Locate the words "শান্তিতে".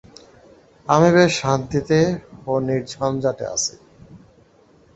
1.41-1.99